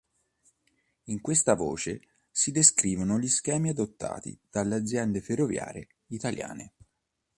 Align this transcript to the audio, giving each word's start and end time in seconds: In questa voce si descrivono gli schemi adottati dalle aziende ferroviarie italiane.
In 1.09 1.21
questa 1.21 1.53
voce 1.53 2.01
si 2.31 2.49
descrivono 2.51 3.19
gli 3.19 3.27
schemi 3.27 3.69
adottati 3.69 4.35
dalle 4.49 4.73
aziende 4.73 5.21
ferroviarie 5.21 5.89
italiane. 6.07 6.73